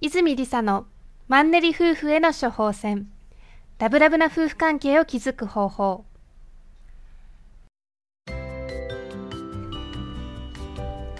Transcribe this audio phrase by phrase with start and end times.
[0.00, 0.86] 泉理沙の
[1.26, 3.08] マンネリ夫婦への処方箋。
[3.80, 6.04] ラブラブな夫婦関係を築く方法。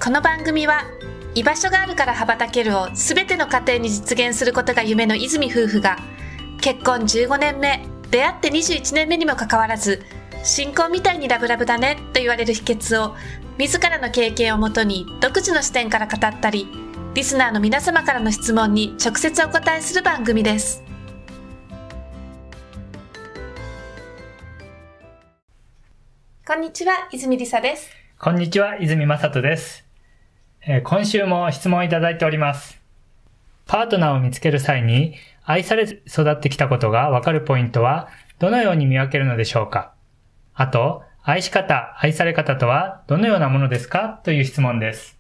[0.01, 0.85] この番組は
[1.35, 5.99] 居場所があるから羽ばたけるをすべての家庭に実現することが夢の泉夫婦が
[6.61, 10.05] 結婚15年目出会って21年目にもかかわらず
[10.45, 13.17] 新婚みたいにラブラブだねと言われる秘訣を
[13.59, 16.88] 自らの経験をもとに独自の視点から語ったり
[17.19, 20.85] リスナーの皆様からの質問に直接お答えする番組です。
[26.47, 27.91] こんにちは泉理沙です。
[28.21, 29.85] こんにちは泉正人です、
[30.65, 32.81] えー今週も質問いただいております。
[33.67, 39.93] パートナーを見つける際に愛され育ってきたことがわかるポイントはどのように見分けるのでしょうか？
[40.55, 44.21] あと、愛し方、愛され方とはどのようなものですか？
[44.23, 45.18] という質問です。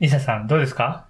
[0.00, 1.04] リサさん、どうですか？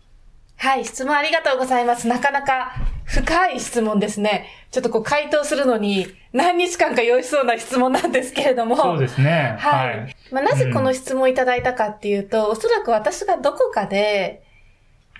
[0.56, 2.08] はい、質問ありがとうございます。
[2.08, 4.48] なかなか深い質問ですね。
[4.72, 8.76] ちょっとこう回答するのに何日間か用意しそうな質問なんですけれども。
[8.76, 9.56] そうですね。
[9.60, 10.16] はい。
[10.32, 14.42] まあ、なぜこの質問をいただいたかっていうと、おそらく私がどこかで、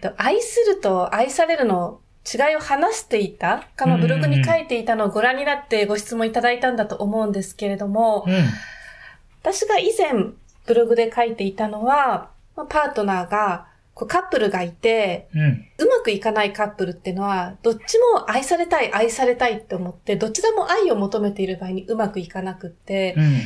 [0.03, 8.35] と愛すると愛されるの違いを話していたか、まあ、ブログに書いていたのをご覧になってご質問いただいたんだと思うんですけれども、うん。
[9.43, 10.33] 私が以前
[10.67, 15.67] ブログで書いていたのは、まあパートナーが、こうカップルがいて、うん。
[15.79, 23.41] うまくいかないカップルっていうのは、どっちも愛されたい、愛されたいって思って、どちらも愛を求めている場合にうまくいかなくって、うん。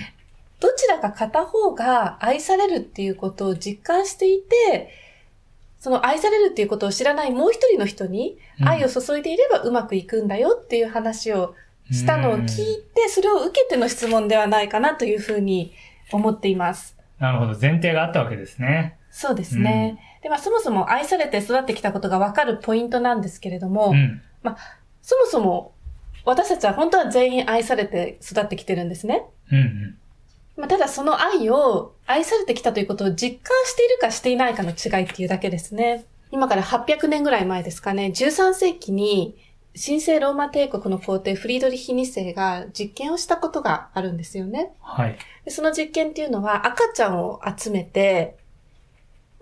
[0.60, 4.90] どちらか片方が愛されるっていうことを実感していて、
[5.78, 11.54] その愛されるっていうことを知らないもう一人の人にうん愛を注いでいればうまくいくんだよっていう話を
[11.90, 15.74] したのを聞いて、それを受けての質問ではないかなというふうに
[16.10, 16.96] 思っています。
[17.18, 17.58] なるほど。
[17.60, 18.96] 前提があったわけですね。
[19.16, 19.96] そうですね。
[20.24, 24.20] で、まあそもそも愛されて育ってきたことがわかるポイントなんですけれども、うん。
[25.02, 25.72] そもそも
[26.24, 29.24] 私たちは本当は全員愛されて育ってきてるんですね。
[29.52, 29.58] うん。
[29.58, 29.98] うん。
[30.56, 36.06] まあ、ただその愛を愛されてきたということを実感しているかしていないかの違いっていうだけですね。
[36.32, 39.36] 今から800年ぐらい前ですかね、13世紀に
[39.80, 44.72] 神聖ローマ帝国の皇帝フリードリヒ2世が実験をしたことがあるんですよね。
[44.80, 45.16] はい。
[45.44, 48.36] でその実験っていうのは赤ちゃんを集めて、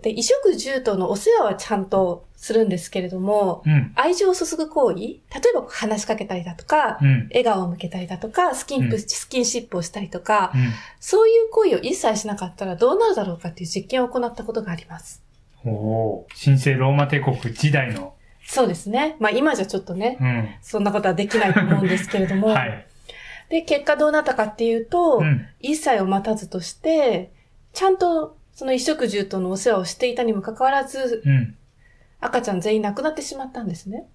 [0.03, 3.93] で、衣食住とのお世話はちゃんとするんですけれども、うん。
[3.95, 5.21] 愛情を注ぐ行為、例え
[5.55, 7.29] ば話しかけたりだとか、うん。
[7.29, 10.71] 笑顔を向けたりだとか、スキンプ、うんスキンシップをしたりとか、うん。
[10.99, 15.23] そういう行為を一切しなかったらどうなるだろうかっていう実験を行ったことがあります。
[15.63, 18.13] おおー神聖ローマ帝国時代の。
[18.45, 19.15] そうですね。
[19.21, 20.49] まあ今じゃちょっとね、うん。
[20.61, 22.49] そんなことはできないと思うんですけれども。
[22.51, 22.85] はい。
[23.47, 25.47] で、結果どうなったかっていうと、うん。
[25.61, 27.31] 一切を待たずとして、
[27.71, 31.55] ちゃんとその衣食住とのお世話をしていたにもかかわらず、うん。
[32.19, 34.05] 赤ちゃん全員亡くなってしまったんですね。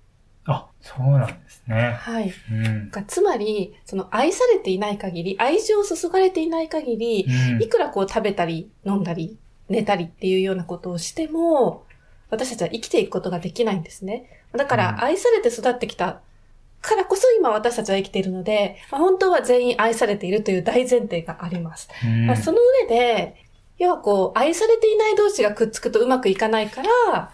[0.46, 1.96] あ、そうなんですね。
[2.00, 2.32] はい。
[2.50, 2.90] うん。
[2.90, 9.36] がつまり、その愛されていない限り、愛情を注がれていない限り、うんいくらこう食べたり飲んだり
[9.68, 11.84] 寝たりっていうようなことをしても、
[12.30, 14.42] 私たちは生きていくことができないんですね。
[14.52, 16.20] だかうんら愛されて育ってきた
[16.80, 21.88] からこそ今私たちは生きているので、まあ、本当は全員愛されているという大前提があります。
[22.04, 23.47] うんまあ、その上で、
[23.78, 27.30] 要はこう愛されていない同士がくっつくとうまくいかないから、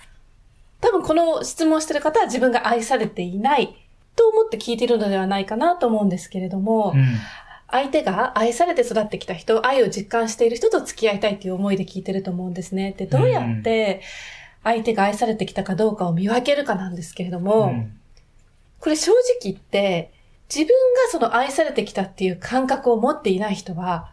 [0.80, 3.76] 多分この質問してる方は自分が愛されていない
[4.16, 7.06] と思って聞いているのではないかなと思うんですけれども、うん。
[7.70, 12.94] 相手が愛されて育ってきた人、愛を実感している人と付き合いたいっていう思いで聞いてると思うんですね。
[12.96, 14.02] で、どうやって
[14.62, 17.98] 相手が愛されてきたかどうかを見分けるかなんですけれども、うん
[18.84, 20.12] これ正直言って、
[20.54, 24.10] 自分がその愛されてきたっていう感覚を持っていない人は、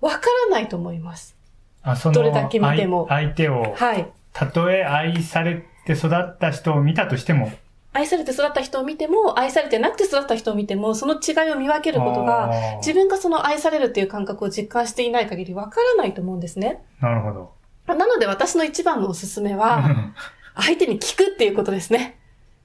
[0.00, 1.36] わからないと思います。
[1.82, 4.06] あ、そのどれだけ見ても相相手を、はい。
[4.32, 7.50] たとえ愛されて育った人を見たとしても、
[7.92, 16.82] 愛されて育った人を見ても、愛されてなくて育った人を見ても、その違いを見分けることが、自分がその愛されるっていう感覚を実感していない限りわからないと思うんですね。
[17.00, 17.52] なるほど。
[17.94, 20.12] なので私の一番のおすすめは、
[20.54, 22.18] 相手に聞くっていうことですね。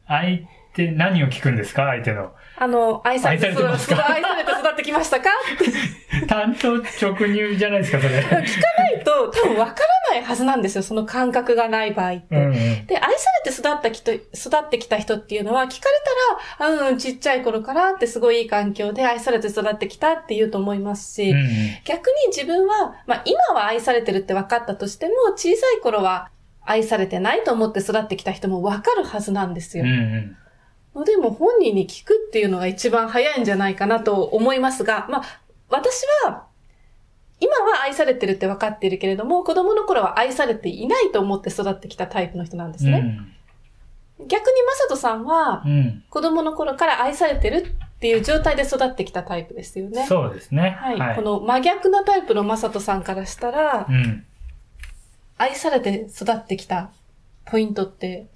[0.07, 0.41] 相
[0.75, 1.85] 手、何を聞くんですか？
[1.87, 2.33] 相手の。
[2.57, 3.95] あの、愛されて愛されてますか？
[3.95, 5.29] 育愛されて育きましたか？
[5.55, 5.57] っ
[6.21, 8.19] て担当直入じゃないですか、それ。
[8.19, 8.41] 聞かな
[8.91, 9.71] いと多分わか
[10.11, 10.83] らないはずなんですよ。
[10.83, 12.25] その感覚がない場合って。
[12.35, 12.85] うんうん。
[12.85, 13.07] で、愛さ
[13.45, 14.21] れて育った人、育
[14.65, 15.95] ってきた人っていうのは聞かれ
[16.59, 21.47] たら、あうん、ちっちゃい頃からってすごいいい環境で愛されて育ってきたって言うと思いますし、うんうん
[21.85, 26.29] 逆に自分は、まあ今は愛されてるって分かったとしても、小さい頃は
[26.65, 29.83] 愛されてないと思って育ってきた人も分かるはずなんですよ。
[29.83, 30.37] うんうん。
[30.95, 35.23] のでも本人に聞くっていうのが一番早いんじゃないかなと思いますが、まあ
[35.69, 36.45] 私は、
[37.39, 43.19] 今は愛されてるって分かっているけれども、子供の頃は愛されていないと思って育ってきたタイプの人なんですね。
[44.19, 46.03] 逆にまさとさんはう、ん。
[46.09, 50.05] 子供の頃から愛されてるっていう状態で育ってきたタイプですよね。
[50.07, 50.77] そうですね。
[50.79, 51.15] はい。
[51.15, 54.25] この真逆なタイプのまさとさんからしたら、うん。
[55.37, 56.91] 愛されて育ってきた
[57.45, 58.27] ポイントって、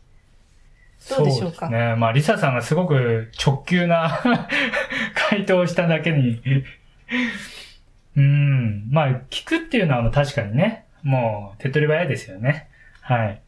[1.10, 1.96] どうでしょうかね。
[1.96, 4.20] まあ、リサさんがすごく直球な
[5.30, 6.42] 回答をしただけに。
[8.18, 8.90] うん。
[8.90, 12.68] まあ、聞くっていうのは確かにね、もう手っ取り早いですよね。
[13.02, 13.42] はい。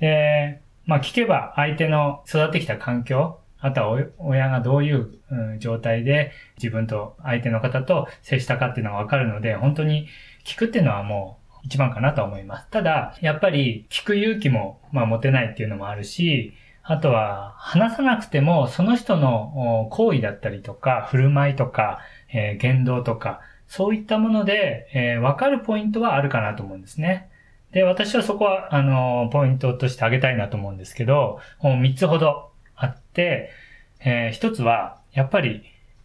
[0.00, 10.06] で、まあ、聞けば相手の育ってきた環境、あとは親がどういう、うん状態で自分と相手の方と接したかっていうのがわかるので、本当に
[10.44, 12.68] 聞くっていうのはもう一番かなと思います。
[12.70, 16.52] ただ、やっぱり聞く勇気も、まあ、持てないっていうのもあるし、
[16.88, 22.00] あとは、話さなくても、その人の行為だったりとか、振る舞いとか、
[22.32, 27.28] えー言動とか、そういったもので、えーわかるポイントはあるかなと思うんですね。
[27.72, 33.50] で、私はそこは、あの、ポイントとして挙げたいなと思うんですけど、もう3つほどあって、
[34.00, 35.62] えー1つは、やっぱり、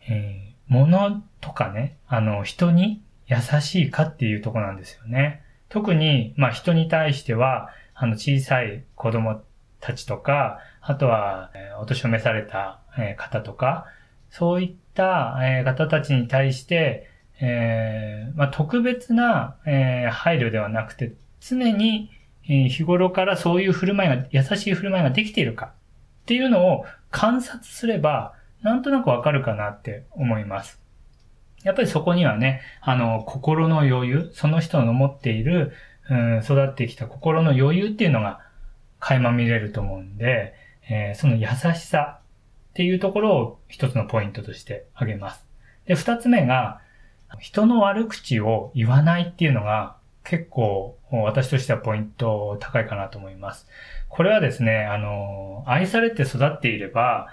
[0.10, 5.44] えー物とかね、あの、人に優しいかっていうとこなんですよね。
[5.68, 9.42] 特に、まあ、人に対しては、あの、小さい子供
[9.82, 12.80] たちとか、あとは、お年を召された、
[13.18, 13.86] 方とか、
[14.30, 17.08] そういった、方たちに対して、
[17.40, 22.10] えーまあ、特別な、配慮ではなくて、常に、
[22.44, 30.80] 日頃からそういう振る舞いが、優しい振る舞いができているかっていうのを観察すれば、なんとなくわかるかなって思います。
[31.64, 35.74] やっぱりそこにはね、あの、心の余裕、その人の持っている、
[36.10, 38.40] うん、育ってきた心の余裕っていうのが
[39.00, 40.54] 垣間見れると思うんで、
[40.90, 42.20] えーその優しさ
[42.72, 45.46] っていうところを一つのポイントとして挙げます。
[45.86, 46.82] で、二つ目が、
[47.40, 53.68] 人の悪口を言わないっていうのが結構私としてはポイント高いかなと思います。
[54.10, 57.28] これはですね、あの、愛されて育っていれば、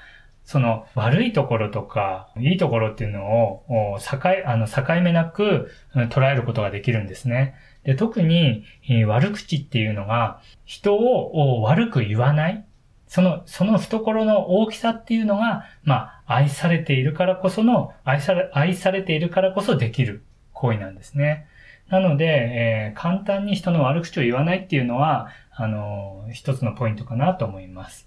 [0.44, 7.54] その悪いところとか、いいところっていうのを、境、あの、境目なく捉えることができるんですね。
[7.84, 8.64] で、特に、
[9.06, 12.64] 悪口っていうのが、人を悪く言わない。
[13.08, 20.22] その、その懐の大きさっていうのが、まあ、愛されているからこその、愛され、愛されているからこそできる
[20.52, 21.46] 行為なんですね。
[21.88, 28.06] なので、えー簡単に人の悪口を言わないっていうのは、あのー一つのポイントかなと思います。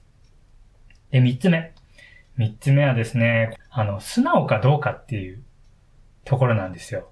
[1.09, 1.73] で、三つ目。
[2.37, 5.41] 三つ目はですね、あの、素直かどうかっていう
[6.25, 7.09] ところなんですよ。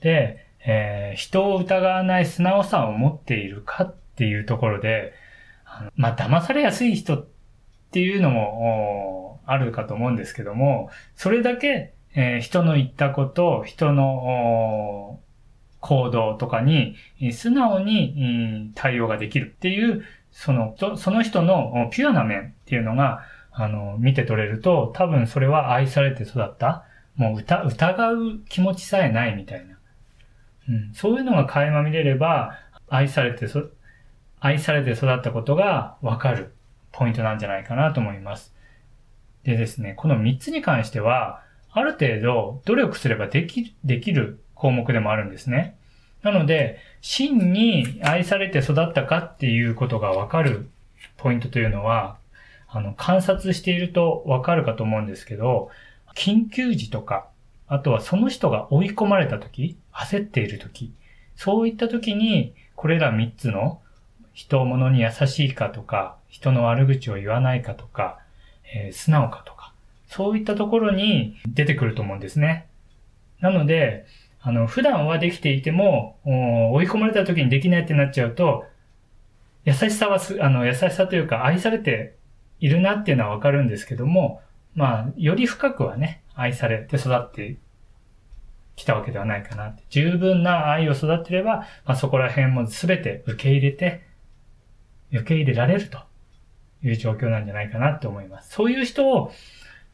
[0.00, 5.12] で、えー人を疑わない素直さを持っているかっていうところで、
[5.96, 7.26] まあ、騙されやすい人っ
[7.90, 15.20] ていうのもあるかと思うんですけども、それだけ、えー人の言ったこと、人のお
[15.80, 16.96] 行動とかに
[17.32, 23.22] 素直にうん対応ができるっていう、その、とその人のピュアな面っていうのが、
[23.52, 26.84] あの、見て取れると、多分それは愛されて育った、
[27.16, 29.78] もう疑疑う気持ちさえないみたいな。
[30.68, 33.68] うん、そういうのが垣間見れれば、愛されてそ、
[34.44, 36.52] 愛されて育ったことがわかる
[36.92, 38.54] ポイントなんじゃないかなと思います。
[39.42, 41.40] でですね、この3つに関しては、
[41.72, 45.78] ある程度努力すればでき、できる項目でもあるんですね。
[46.22, 50.68] なので、真に愛されて育ったかっていうことがわかる
[51.16, 52.18] ポイントというのは、
[52.68, 55.70] あの、観察しているとわかるかと思うんですけど、
[56.14, 57.28] 緊急時とか、
[57.66, 60.92] あとはその人が追い込まれた時、焦っている時、
[61.34, 63.80] そういった時に、これら3つの
[64.34, 68.18] 人物に優しいかとか、人の悪口を言わないかとか、
[68.74, 69.72] えー素直かとか、
[70.08, 72.66] そういったところに出てくると思うんですね。
[73.40, 74.06] なので、
[74.40, 78.66] あの、普段はできていても、追い込まれた時にできないってなっちゃうと、
[79.64, 82.14] 優しさはす、あの、優しさというか愛されて
[82.60, 84.42] いるなっていうのはわかるんですけども、
[84.74, 87.56] まあ、より深くはね、愛されて育って
[88.76, 89.74] きたわけではないかな。
[89.88, 94.02] 十分な愛を育てれば、まあ、そこら辺も全て受け入れて、
[95.18, 95.98] 受け入れられると
[96.82, 98.50] いう状況なんじゃないかなって思います。
[98.50, 99.32] そういう人を、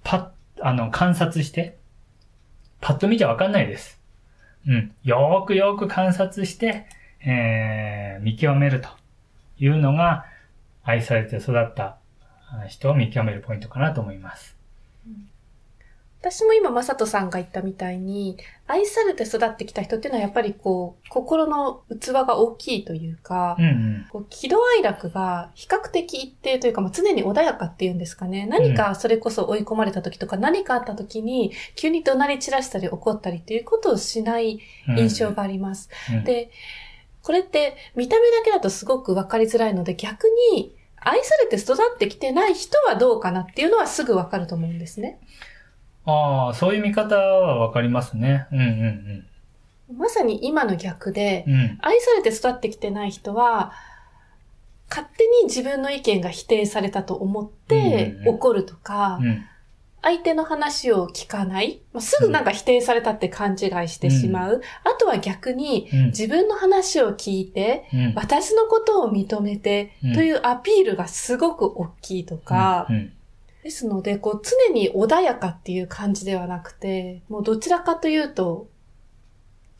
[0.03, 1.79] パッ、あの、観察して、
[2.81, 4.00] パッと見じゃわかんないです。
[4.67, 4.93] うん。
[5.03, 6.87] よーくよーく観察して、
[7.25, 8.89] えー、見極めると
[9.59, 10.25] いうのが、
[10.83, 11.99] 愛されて育った
[12.69, 14.57] 人を見極めるポイントかなと思います。
[16.21, 18.37] 私も今、まさとさんが言ったみたいに、
[18.67, 24.07] 愛されて育ってきた人っていうのはやっぱりこう、心の器が大きいというか、うんうん。
[24.11, 28.47] こう喜怒哀楽が比較的一定というか、まあ、常に穏やかっていうんですかね。
[28.47, 35.89] 何かそれこそ追い込まれた時とか、何かあった時に、急に怒鳴り散らしたり怒ったりっていうことをしないうん印象があります。
[36.12, 36.50] うんで、
[37.23, 40.25] これって見た目だけだとすごくわかりづらいので、逆
[40.55, 45.19] に愛されて育ってきてない人はどうかなっていうのはすぐわかると思うんですね。
[46.07, 48.47] ああ、そういう見方はわかりますね。
[48.52, 49.26] うんうん
[49.92, 51.54] まさに今の逆で、うん。
[51.54, 51.78] うん。
[51.80, 53.73] 愛されて育ってきてない人は、
[54.88, 59.45] 勝手に自分の意見が否定されたと思ってうんうんうん怒るとか、うん。
[60.02, 64.62] 相手の話を聞かない、まあ、すぐなんか否定されたって勘違いしてしまう。
[64.85, 66.07] あとは逆にうん。
[66.07, 68.12] 自分の話を聞いて、うん。
[68.14, 73.12] 私のことを認めてうんというアピールがすごく大きいとか、うん。
[73.62, 78.69] ですので、こう常に穏やかっていう感じではなくて、もうどちらかというと、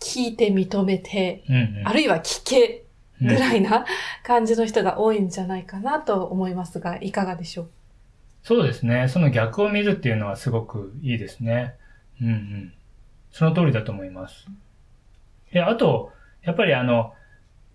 [0.00, 1.54] 聞いて認めて、うん。
[1.54, 1.88] うん。
[1.88, 2.84] あるいは聞け
[3.20, 3.84] うんぐらいな
[4.25, 7.68] 感じの人が多いんじゃないかなと思いますが、いかがでしょう？
[8.42, 9.08] そうですね。
[9.08, 11.75] その逆を見るっていうのはすごくいいですね。
[12.22, 12.72] うんうん。
[13.30, 14.46] その通りだと思います。
[15.52, 17.12] で、あと、やっぱりあの、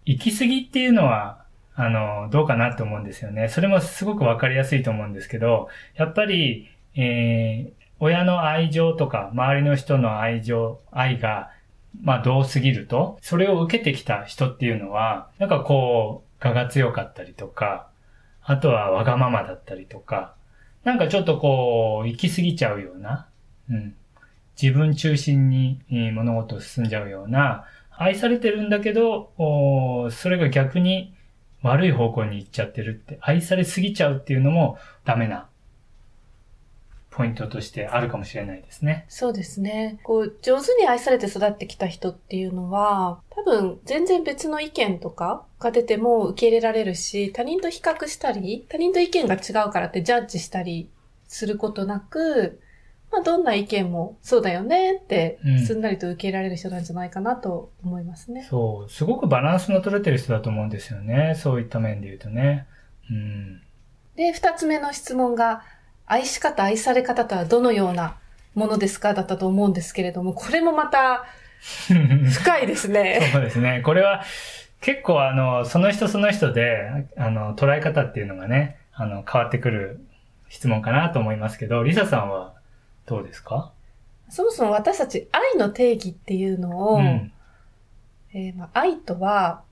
[0.06, 1.45] 行き過ぎっていうのは、
[1.76, 3.50] あの、どうかなって思うんですよね。
[3.50, 11.52] それもすごくわかりやすいと思うんですけど、やっぱり、えー、親の愛情とか、周りの人の愛情、愛が、
[12.02, 17.88] まあ、どうすぎると、それを受けてきた人っていうのは、なんかこう、我が強かったりとか、
[18.42, 20.36] あとはわがままだったりとか、
[20.84, 23.28] なんかちょっとこう、行き過ぎちゃうような、
[23.70, 23.96] うん。
[24.62, 25.82] 自分中心に
[26.14, 27.66] 物事を進んじゃうような、
[27.98, 31.14] 愛されてるんだけど、おーそれが逆に
[31.66, 35.48] 悪い方向に行っちゃってるって、愛されすぎちゃうっていうのもダメな
[37.10, 39.06] ポイントとしてあるかもしれないですね。
[39.10, 40.00] そうですね。
[40.04, 50.90] こう、上手に愛されて育ってきた人っていうのは、多分全然別の意見とかが出ても受け入れられるし、他人と比較したり、他人と意見が違うからってジャッジしたり
[51.28, 52.60] することなく、
[53.16, 58.46] まあどんな意見もそうだよねってうんすんなりと受け入れられる人なんじゃないかなと思いますね。
[58.50, 61.36] そう、すごくバランスの取れてる人だと思うんですよね。
[61.36, 62.68] そういった面で言うとね。
[63.10, 63.62] うん。
[64.16, 65.64] で、二つ目の質問が、
[66.06, 68.18] 愛し方、愛され方とはどのような
[68.54, 71.26] ものですかだったと思うんですけれども、これもまた
[71.88, 73.30] 深いですね。
[73.32, 73.82] そうですね。
[73.84, 74.24] これは
[74.82, 80.06] 結構あの、その人その人で、あの、捉え方っていうのがね、あの、変わってくる
[80.50, 82.55] 質問かなと思いますけど、リサさんは
[83.06, 83.72] どうですか？
[84.30, 87.32] そもそも私たち愛の定義っていうのを、うん。
[88.34, 89.64] えーまあ、愛とは、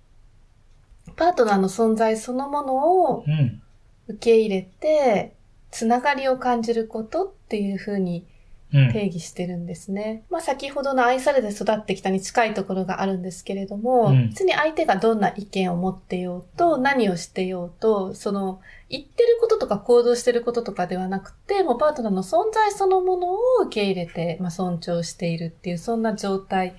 [1.16, 3.62] パートナーの存在そのものをうん。
[4.08, 5.34] 受け入れて、
[5.72, 8.33] つながりを感じることっていうふうにうん。
[8.74, 10.24] 定義してるんですね。
[10.32, 26.76] まあ先ほどの愛されて育ってきたに近いところがあるんですけれども、うん別に相手がどんな意見を持ってようと、何をしてようと、その言ってることとか行動してることとかではなくて、もうパートナーの存在そのものを受け入れて、まあ尊重しているっていう、そんな状態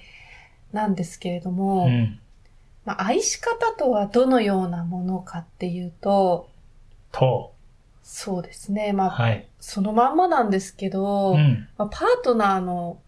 [0.72, 2.18] なんですけれども、うん。
[2.84, 6.48] まあ愛し方とはどのようなものかっていうと、
[7.12, 7.54] と、
[8.02, 8.92] そうですね。
[8.92, 9.48] まあ、はい。
[9.66, 11.66] そのまんまなんですけど、うん。
[11.78, 12.98] まあ、パートナーの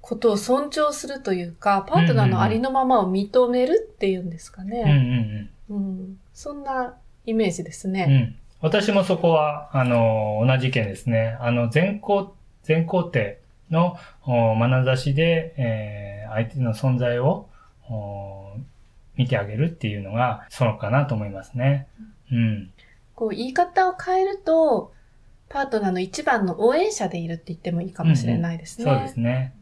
[0.00, 5.50] ことを尊重するというか、パートナーのありのままを認めるっていうんですかね。
[5.70, 5.76] うん。
[5.76, 8.04] うんそんなイメージですうね。
[8.06, 8.34] ん。
[8.60, 11.36] 私もそこは、あの、同じ意見ですね。
[11.40, 13.20] あの、全校、全校程
[13.70, 17.48] のお眼差しで、えー相手の存在を
[17.88, 18.52] お
[19.16, 21.86] 見てあげるっていうのが、そうかなと思いますね。
[22.30, 22.70] うん。
[23.18, 24.92] こう言い方を変えると、
[25.48, 28.84] パートナーの一番の応援者でいるって言ってもいいかもしれないですね。
[28.84, 29.56] そうですね。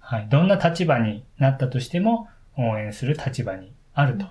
[0.00, 0.28] はい。
[0.28, 4.26] どんな立場になったとしても、応援する立場にあると。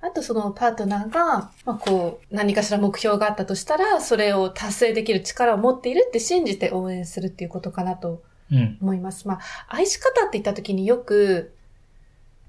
[0.00, 8.78] あとそのパートナーが、まあ、こう、何かしら目標があったとしたら、それを達成できる力を持っているって信じて応援するっていうことかなとうん。
[8.82, 9.28] 思います。
[9.28, 11.54] まあ、愛し方って言った時によく、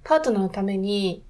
[0.03, 1.21] パートナーのために、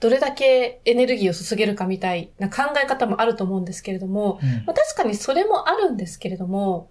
[0.00, 6.88] どれだけエネルギーを注げるかみたいな考え方もあると思うんですけれども、うんまあ、確かにそれもあるんですけれども、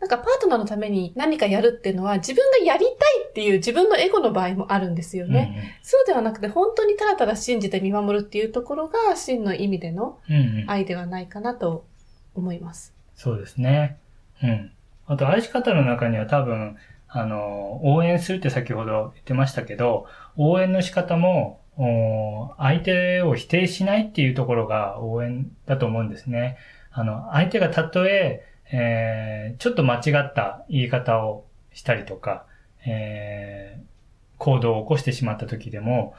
[0.00, 2.94] なんかパートナーのために何かやるっていうのは自分がやりたい
[3.30, 5.78] っていう自分のエゴの場合もあるんですよね。
[5.82, 10.70] そうではなくて本当にただただ信じて見守るっていうところが真の意味でのうんうんうん。
[10.70, 11.84] 愛ではないかなと
[12.34, 12.94] 思います。
[13.16, 13.98] そうですね。
[14.42, 14.70] うん。
[15.06, 16.76] あと、愛し方の中には多分、
[17.08, 21.67] あの、応援するって先ほど言ってましたけど、応援の仕方も、お
[22.58, 26.58] 相手を否定しないっていうところが応援だと思うんですね。
[26.90, 32.44] あの、相手がたとえ、えーちょっと間違った言い方をしたりとか、
[32.86, 33.88] えー
[34.38, 36.14] 行動を起こしてしまった時でも、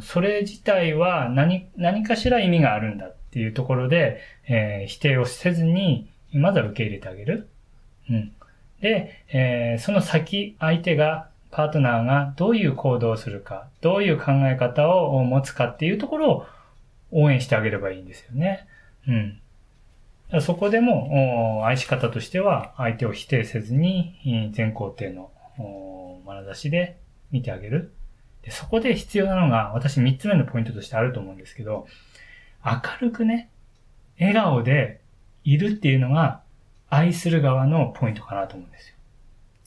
[0.00, 7.48] それ自体は何、何かしら意味があるんだっていうところで、えー否定をせずに、まずは受け入れてあげる。
[8.10, 8.32] うん。
[8.80, 16.46] で、えーその先、相手が、パートナーがどういう行動をするか、どういう考え方を持つかっていうところを
[17.10, 18.66] 応援してあげればいいんですよね。
[19.06, 19.40] うん。
[20.42, 26.98] そこでも、お愛し方としては、相手を否定せずに、えー全肯定のお眼差しで
[27.30, 27.92] 見てあげる。
[28.42, 31.86] でそこで必要なのが、私3つ目のポイントとしてあると思うんですけど、
[32.64, 33.48] 明るくね、
[34.20, 35.00] 笑顔で
[35.44, 36.42] いるっていうのが、
[36.90, 38.94] 愛する側のポイントかなと思うんですよ。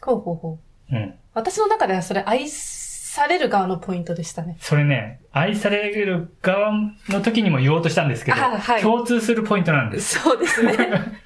[0.02, 0.60] ほうほうほ
[0.92, 0.96] う。
[0.96, 1.16] うん。
[1.34, 4.58] 私の中ではそれ愛される側のポイントでしたね。
[4.60, 6.72] それね、愛される側
[7.10, 10.20] の時にも言おうとしたんですけど、あはい共通するポイントなんです。
[10.20, 10.76] そうですね。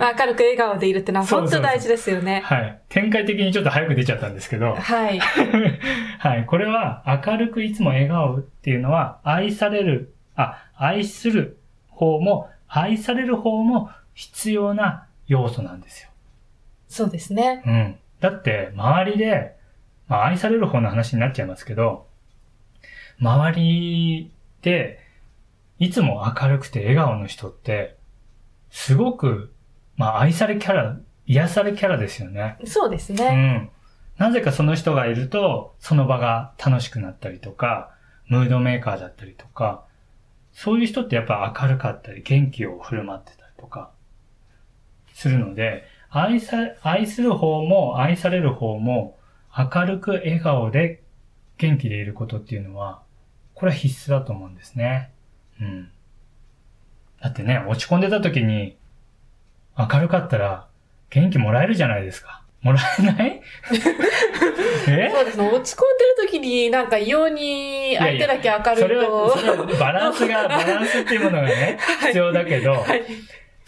[0.00, 2.42] 明るく笑顔でいるってのはそうそうそう本当大事ですよね。
[2.44, 2.80] はい。
[2.88, 5.20] 展開的にちょっと早く出ちゃったんですけど、 はい。
[6.18, 6.46] はい。
[6.46, 16.08] これは、明るくいつも笑顔っていうのは、愛される、あ、愛する方も、愛される方も必要な要素なんですよ。
[16.88, 17.62] そうですね。
[17.64, 17.96] うん。
[18.22, 19.56] だって、周りで、
[20.06, 22.06] まあ、愛される方の話になっちゃいますけど、
[23.20, 25.00] 周りで、
[25.80, 27.96] いつも明るくて笑顔の人って、
[28.70, 29.52] すごく、
[29.96, 32.58] まあ、愛されキャラ、癒されキャラですよね。
[32.64, 33.30] そうですうね。
[33.34, 33.70] ん。
[34.18, 37.90] なぜかその人がいると、その場が楽しくなったりとか、
[38.28, 39.84] ムードメーカーだったりとか、
[40.52, 43.90] そういう人ってやっぱ明るかったり、元気を振る舞ってたりとか、
[45.12, 49.16] するので、愛さ、愛する方も愛される方も、
[49.56, 51.02] 明るく笑顔で
[51.58, 53.02] 元気でいることっていうのは、
[53.54, 55.10] これは必須だと思うんですね。
[55.60, 55.90] うん。
[57.20, 58.76] だってね、落ち込んでた時に、
[59.78, 60.66] 明るかったら、
[61.10, 62.42] 元気もらえるじゃないですか。
[62.62, 63.40] もらえない？
[64.88, 65.10] え？
[65.12, 65.48] そうですね。
[65.50, 69.38] 落ち込んでる時になんか異様に相手だけ明それは、るいと。
[69.38, 73.02] それはバランスが、 バランスっていうものがね、必要だけど、はい。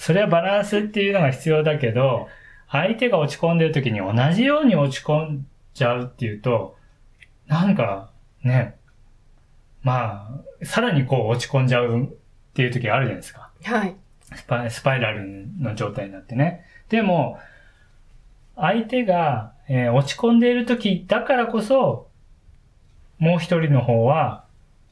[0.04, 2.28] それはバランスっていうのが必要だけど、
[2.68, 6.76] 相手が落ち込んでる時に同じように落ち込んじゃうっていうと、
[7.46, 8.10] なんか
[8.42, 8.76] ね、
[9.82, 10.28] ま
[10.60, 12.06] あ、さらにこう落ち込んじゃうっ
[12.52, 13.50] ていう時があるじゃないですか。
[13.62, 13.96] はい。
[14.34, 16.66] スパスパイラルの状態になってね。
[16.90, 17.38] でも、
[18.56, 22.08] 相手が、えー落ち込んでいる時だからこそ、
[23.16, 24.44] もう一人の方は、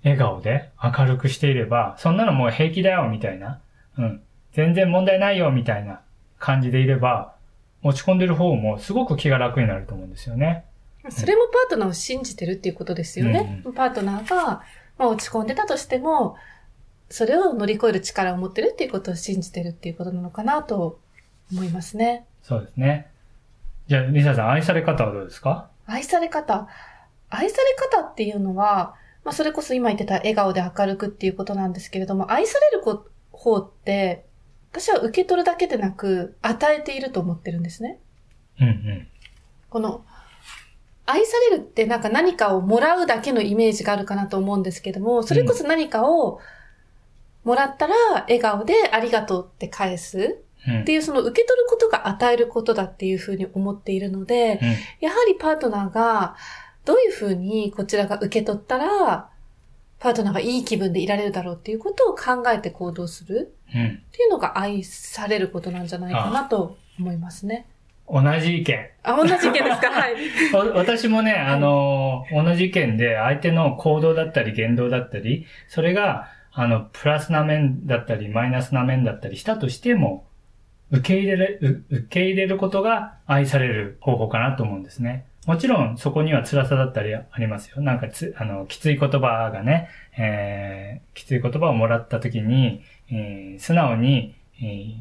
[0.05, 3.61] 笑顔で明るくしていれば、そんなのもう平気だよ、みたいな。
[3.99, 4.23] うん。
[4.53, 6.01] 全然問題ないよ、みたいな
[6.39, 7.35] 感じでいれば、
[7.83, 10.65] 落ち込んでる方もすごく気が楽になると思うんですよね。
[11.11, 13.63] それもパートナーを信じてるっていうことですよね。
[13.75, 14.63] パートナーが、
[14.99, 16.37] まあ、落ち込んでたとしても、
[17.11, 21.01] それを乗り越える力を持ってるっていうことを信じてるっていうことなのかなと
[21.51, 22.25] 思いますね。
[22.43, 23.11] そうですね。
[23.89, 25.69] じゃあ、リサさん、愛され方はどうですか？
[25.87, 26.69] 愛され方。
[27.31, 34.25] 愛され方っていうのは、まあ、それこそ今言ってた笑顔で明るくっていうことなんですけれども、愛されるこ方って、
[34.73, 38.01] 私は受け取るだけでなく、与えていると思ってるんですね。
[38.59, 39.09] うんうん。
[39.69, 40.05] この、
[41.05, 46.41] 愛されるってなんか何かをもらうだけのイメージがあるかなと思うんですけども、それこそ何かを
[47.45, 54.69] もらったら笑顔でありがとうって返すうんっていうその受け取ることが与えることだっていうふうに思っているので、うん
[55.01, 56.37] やはりパートナーが
[56.85, 59.32] どういうふうにこちらが受け取ったら、
[60.03, 63.87] パートナーがいい気分でいられるだろうっていうことを考えて行動するうん。
[63.87, 67.67] っていうのが愛されることなんじゃないかなと思いますね。
[68.11, 68.79] 同じ意見。
[69.05, 69.89] あ、同じ意見ですか？
[69.95, 70.15] はい。
[70.53, 80.27] わ私もね、あのー同じ意見で相手の行動だったり言動だったり、それが、あの、プラスな面だったり、マイナスな面だったりしたとしても、
[80.91, 85.25] 受け入れる、う受け入れることが愛される方法かなと思うんですね。
[85.47, 87.83] もちろん、そこには辛さだったりありますよ。
[87.83, 94.95] なんかつ、あの、きつい言葉がね、えー、きつい言葉をもらった時に、えー素直に、えー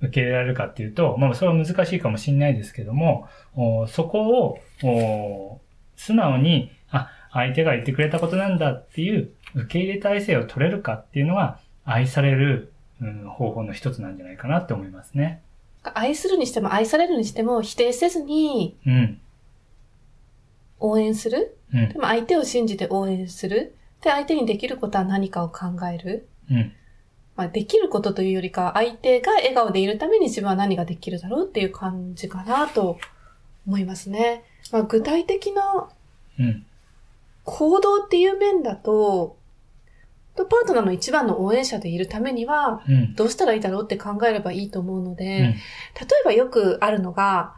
[0.00, 5.60] 受け入れられるかっていうと、まあ、それは難しいかもしれないですけども、おそこを、お
[5.96, 15.42] 素直に、あ、相手が言ってくれたことなんだっていう受け入れ体制を取れるかっていうのは、愛される、うん、方法の一つなんじゃないかなって思いますね。
[15.94, 19.20] 愛するにしても愛されるにしても否定せずにうん。
[20.80, 21.56] 応援する？
[21.72, 21.94] うんで。
[21.98, 23.74] も相手を信じて応援する？
[24.02, 26.28] で、相手にできることは何かを考える？
[26.50, 26.72] うん。
[27.36, 32.98] まあ、できることというよりかは、相手が笑顔でいるために自分は何ができるだろうっていう感じかなと
[33.66, 34.42] 思いますね。
[34.72, 35.88] まあ、具体的な
[36.38, 36.66] うん。
[37.44, 39.36] 行動っていう面だと、
[40.36, 43.14] とパートナーの一番の応援者でいるためには、うん。
[43.14, 45.46] どうしたらいいだろうって考えればいいと思うので、うん。
[45.46, 45.54] 例え
[46.24, 47.54] ばよくあるのが、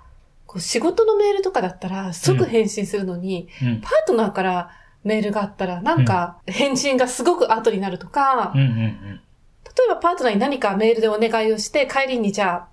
[0.51, 3.81] こう仕事のメールとかだったら即返信するのに、うん。
[3.81, 4.71] パートナーから
[5.05, 8.61] メールがあったらなんか返信がすごく後になるとか、うん。
[8.61, 9.21] うん。
[9.65, 12.69] 例えばパートナーに何かメールでお願いをして、帰りにじゃあ、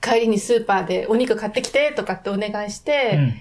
[0.00, 3.34] 帰りにスーパーでお肉買ってきてとかってお願いして、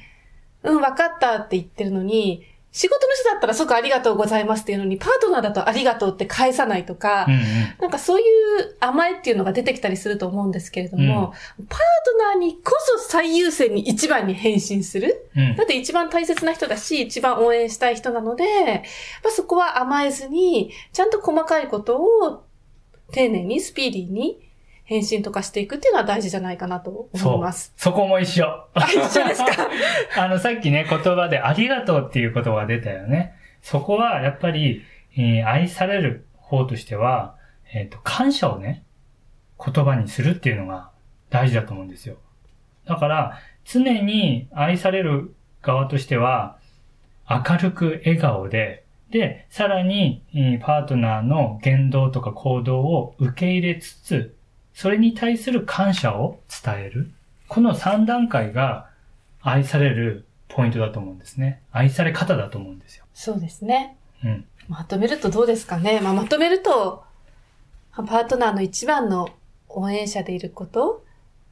[0.64, 2.44] うん、わかったって言ってるのに、
[2.78, 7.42] 仕事の人だったら即ありがとうございますっていうのに、パートナーだとありがとうって返さないとか、うんうん。
[7.82, 15.28] なんかそういう甘えっていうのが出てきたりすると思うんですけれども、パートナーにこそ最優先に一番に返信する。
[15.36, 18.84] うんだって一番大切な人だし、一番応援したい人なので、
[19.24, 22.44] まあ、そこは甘えずに、ちゃんと細かいことを
[23.12, 24.47] 丁寧にスピーディーに
[24.88, 27.74] 返信とかしていくっていうのは大事じゃないかなと思います。
[27.76, 28.46] そこも一緒。
[28.74, 29.68] あ、一緒ですか？
[30.24, 33.34] あの、さっきね、言葉でありがとうっていう言葉が出たよね。
[33.62, 34.82] そこは、やっぱり、
[35.18, 37.36] えー愛される方としては、
[37.74, 38.84] えっ、と、感謝をね、
[39.64, 40.90] 言葉にするっていうのが
[41.30, 42.16] 大事だと思うんですよ。
[42.86, 46.58] だから、常に愛される側としては、
[47.30, 54.37] 明るく笑顔で、で、さらに、えーパートナーの言動とか行動を受け入れつつ、
[54.78, 57.10] それに対する感謝を伝える。
[57.48, 58.92] この3段階が
[59.42, 61.64] 愛されるポイントだと思うんですね。
[61.72, 63.06] 愛され方だと思うんですよ。
[63.12, 63.98] そうですね。
[64.24, 64.46] うん。
[64.68, 66.00] まとめるとどうですかね。
[66.00, 67.04] まあ、まとめると、
[67.92, 69.30] パートナーの一番の
[69.68, 71.04] 応援者でいること、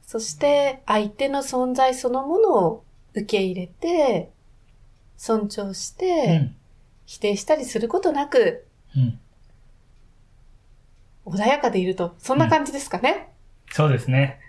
[0.06, 2.84] そして相手の存在そのものを
[3.14, 4.30] 受け入れて、
[5.16, 6.54] 尊重しうて、ん。
[7.06, 9.18] 否定したりすることなく、うん。
[11.26, 12.14] 穏やかでいると。
[12.18, 13.28] そんな感じですかね？
[13.70, 14.40] そうですね。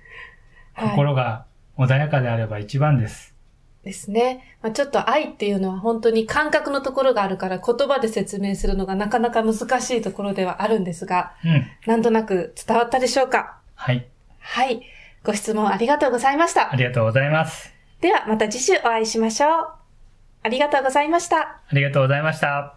[0.74, 1.46] はい心が
[1.78, 3.36] 穏やかであれば一番です。
[3.84, 4.58] ですね。
[4.62, 11.66] まあ、ちょっと愛っていうのは本当に感覚のところがあるから言葉で説明するのがなかなか難しいところではあるんですが、うん。
[11.88, 13.58] なんとなく伝わったでしょうか？
[13.76, 14.08] はい。
[14.40, 14.82] はい。
[15.24, 16.76] ご質問ありがとうございましたあ。
[16.76, 17.74] りがとうございます。
[18.02, 19.52] ではまた次週お会いしましょう。
[20.44, 21.38] ありがとうございました。
[21.40, 22.77] ありがとうございました。